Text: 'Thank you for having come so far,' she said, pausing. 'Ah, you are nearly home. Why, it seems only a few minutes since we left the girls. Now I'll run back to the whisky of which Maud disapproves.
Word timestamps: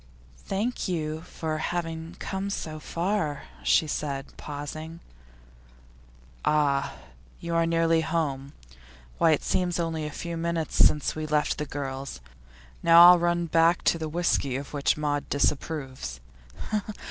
'Thank 0.45 0.87
you 0.87 1.21
for 1.21 1.59
having 1.59 2.15
come 2.17 2.49
so 2.49 2.79
far,' 2.79 3.43
she 3.61 3.85
said, 3.85 4.35
pausing. 4.35 4.99
'Ah, 6.43 6.95
you 7.39 7.53
are 7.53 7.67
nearly 7.67 8.01
home. 8.01 8.53
Why, 9.19 9.29
it 9.29 9.43
seems 9.43 9.79
only 9.79 10.07
a 10.07 10.11
few 10.11 10.37
minutes 10.37 10.73
since 10.75 11.13
we 11.15 11.27
left 11.27 11.59
the 11.59 11.67
girls. 11.67 12.19
Now 12.81 13.09
I'll 13.11 13.19
run 13.19 13.45
back 13.45 13.83
to 13.83 13.99
the 13.99 14.09
whisky 14.09 14.55
of 14.55 14.73
which 14.73 14.97
Maud 14.97 15.29
disapproves. 15.29 16.19